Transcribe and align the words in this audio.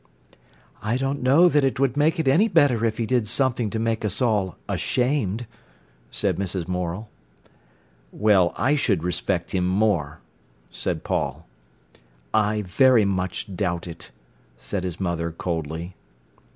"I 0.81 0.97
don't 0.97 1.21
know 1.21 1.47
that 1.47 1.63
it 1.63 1.79
would 1.79 1.95
make 1.95 2.19
it 2.19 2.27
any 2.27 2.47
better 2.47 2.85
if 2.85 2.97
he 2.97 3.05
did 3.05 3.27
something 3.27 3.69
to 3.69 3.77
make 3.77 4.03
us 4.03 4.19
all 4.19 4.57
ashamed," 4.67 5.45
said 6.09 6.37
Mrs. 6.37 6.67
Morel. 6.67 7.07
"Well, 8.11 8.51
I 8.57 8.73
should 8.73 9.03
respect 9.03 9.51
him 9.51 9.67
more," 9.67 10.19
said 10.71 11.03
Paul. 11.03 11.45
"I 12.33 12.63
very 12.63 13.05
much 13.05 13.55
doubt 13.55 13.85
it," 13.85 14.09
said 14.57 14.85
his 14.85 14.99
mother 14.99 15.31
coldly. 15.31 15.93